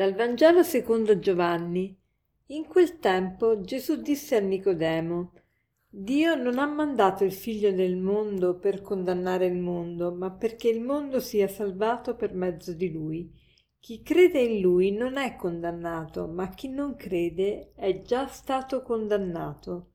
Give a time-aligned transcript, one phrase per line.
[0.00, 1.94] Dal Vangelo secondo Giovanni.
[2.46, 5.32] In quel tempo Gesù disse a Nicodemo,
[5.90, 10.80] Dio non ha mandato il figlio del mondo per condannare il mondo, ma perché il
[10.80, 13.30] mondo sia salvato per mezzo di lui.
[13.78, 19.90] Chi crede in lui non è condannato, ma chi non crede è già stato condannato.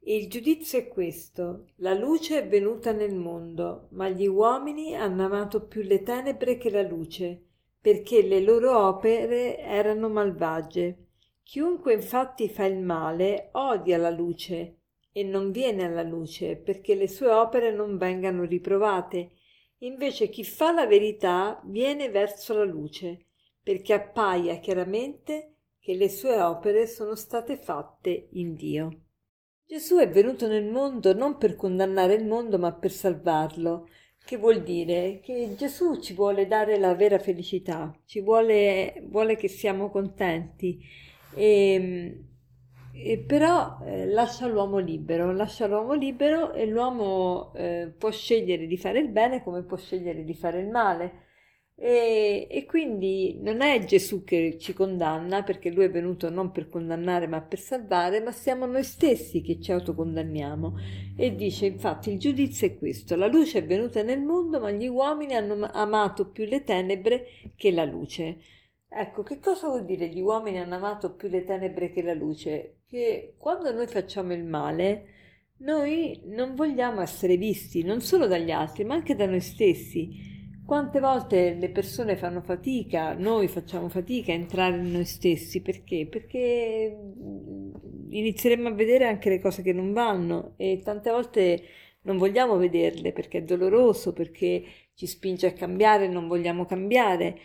[0.00, 1.68] Il giudizio è questo.
[1.76, 6.68] La luce è venuta nel mondo, ma gli uomini hanno amato più le tenebre che
[6.68, 7.44] la luce
[7.80, 11.06] perché le loro opere erano malvagie.
[11.42, 14.76] Chiunque infatti fa il male odia la luce
[15.12, 19.32] e non viene alla luce perché le sue opere non vengano riprovate.
[19.78, 23.26] Invece chi fa la verità viene verso la luce
[23.62, 29.02] perché appaia chiaramente che le sue opere sono state fatte in Dio.
[29.66, 33.86] Gesù è venuto nel mondo non per condannare il mondo ma per salvarlo
[34.28, 39.48] che vuol dire che Gesù ci vuole dare la vera felicità, ci vuole, vuole che
[39.48, 40.78] siamo contenti,
[41.34, 42.24] e,
[42.92, 48.76] e però eh, lascia l'uomo libero, lascia l'uomo libero e l'uomo eh, può scegliere di
[48.76, 51.27] fare il bene come può scegliere di fare il male.
[51.80, 56.68] E, e, quindi non è Gesù che ci condanna, perché lui è venuto non per
[56.68, 60.76] condannare ma per salvare, ma siamo noi stessi che ci autocondanniamo.
[61.16, 64.88] E dice infatti il giudizio è questo, la luce è venuta nel mondo, ma gli
[64.88, 68.38] uomini hanno amato più le tenebre che la luce.
[68.88, 72.80] Ecco, che cosa vuol dire gli uomini hanno amato più le tenebre che la luce?
[72.88, 75.04] Che quando noi facciamo il male,
[75.58, 80.36] noi non vogliamo essere visti, non solo dagli altri, ma anche da noi stessi
[80.68, 86.06] quante volte le persone fanno fatica, noi facciamo fatica a entrare in noi stessi, perché?
[86.06, 87.70] Perché mm,
[88.10, 91.62] inizieremo a vedere anche le cose che non vanno e tante volte
[92.02, 97.40] non vogliamo vederle perché è doloroso, perché ci spinge a cambiare, non vogliamo cambiare.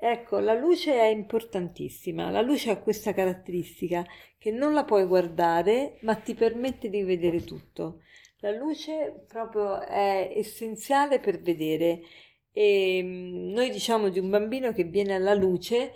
[0.00, 4.02] Ecco, la luce è importantissima, la luce ha questa caratteristica
[4.38, 8.00] che non la puoi guardare, ma ti permette di vedere tutto.
[8.38, 12.00] La luce proprio è essenziale per vedere
[12.52, 15.92] e mm, noi diciamo di un bambino che viene alla luce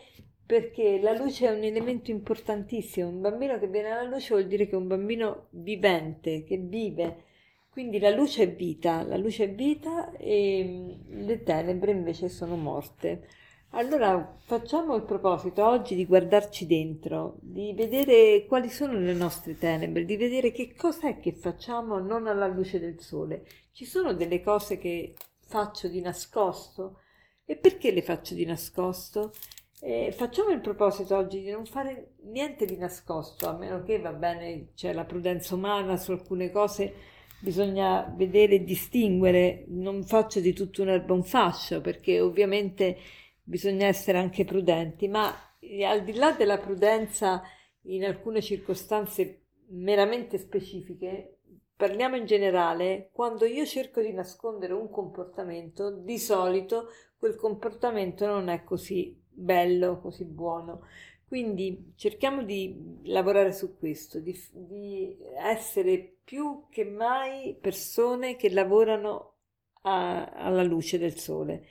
[0.46, 3.08] perché la luce è un elemento importantissimo.
[3.08, 7.24] Un bambino che viene alla luce vuol dire che è un bambino vivente, che vive.
[7.68, 12.56] Quindi la luce è vita, la luce è vita e mm, le tenebre invece sono
[12.56, 13.26] morte.
[13.70, 20.04] Allora facciamo il proposito oggi di guardarci dentro, di vedere quali sono le nostre tenebre,
[20.04, 23.44] di vedere che cosa è che facciamo non alla luce del sole.
[23.72, 25.14] Ci sono delle cose che
[25.46, 27.00] faccio di nascosto.
[27.44, 29.32] E perché le faccio di nascosto?
[29.80, 34.12] Eh, facciamo il proposito oggi di non fare niente di nascosto, a meno che va
[34.12, 36.94] bene, c'è la prudenza umana su alcune cose,
[37.40, 42.96] bisogna vedere e distinguere, non faccio di tutto un'erba un fascio, perché ovviamente
[43.42, 47.42] bisogna essere anche prudenti, ma eh, al di là della prudenza
[47.82, 51.40] in alcune circostanze meramente specifiche,
[51.76, 56.88] Parliamo in generale, quando io cerco di nascondere un comportamento, di solito
[57.18, 60.86] quel comportamento non è così bello, così buono.
[61.26, 69.34] Quindi cerchiamo di lavorare su questo, di, di essere più che mai persone che lavorano
[69.82, 71.66] a, alla luce del sole,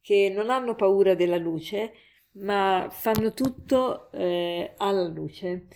[0.00, 1.92] che non hanno paura della luce,
[2.32, 5.66] ma fanno tutto eh, alla luce.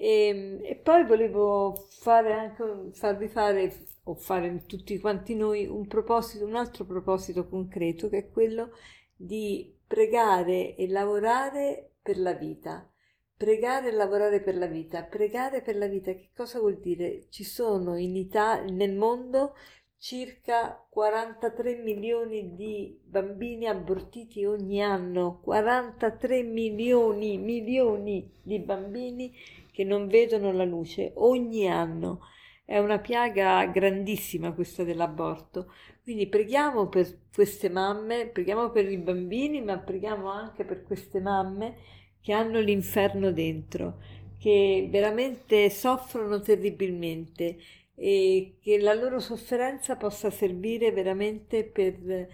[0.00, 5.86] E, ehm, e poi volevo fare anche, farvi fare, o fare tutti quanti noi, un
[5.86, 8.70] proposito, un altro proposito concreto, che è quello
[9.14, 12.88] di pregare e lavorare per la vita.
[13.36, 15.02] Pregare e lavorare per la vita.
[15.02, 17.26] Pregare per la vita, che cosa vuol dire?
[17.28, 19.54] Ci sono in Italia, nel mondo
[19.98, 29.30] circa 43 milioni di bambini abortiti ogni anno, 43 milioni, milioni di bambini
[29.72, 32.20] che non vedono la luce ogni anno.
[32.64, 35.72] È una piaga grandissima questa dell'aborto.
[36.02, 41.76] Quindi preghiamo per queste mamme, preghiamo per i bambini, ma preghiamo anche per queste mamme
[42.20, 43.98] che hanno l'inferno dentro,
[44.38, 47.56] che veramente soffrono terribilmente
[47.94, 52.28] e che la loro sofferenza possa servire veramente per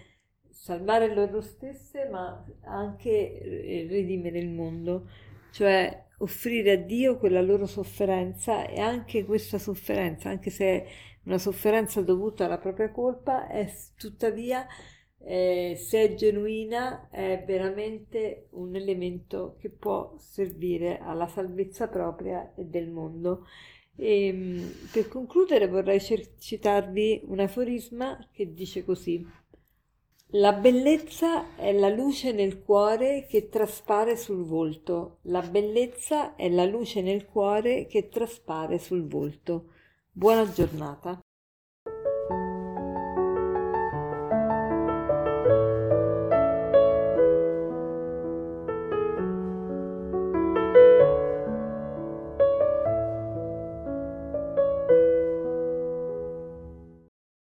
[0.49, 5.07] salvare loro stesse, ma anche eh, redimere il mondo,
[5.51, 10.87] cioè offrire a Dio quella loro sofferenza e anche questa sofferenza, anche se è
[11.23, 14.65] una sofferenza dovuta alla propria colpa, è tuttavia,
[15.19, 22.63] eh, se è genuina, è veramente un elemento che può servire alla salvezza propria e
[22.65, 23.45] del mondo.
[23.95, 29.25] E, ehm, per concludere vorrei citarvi un aforisma che dice così.
[30.31, 35.19] La bellezza è la luce nel cuore che traspare sul volto.
[35.23, 39.71] La bellezza è la luce nel cuore che traspare sul volto.
[40.11, 41.17] Buona giornata.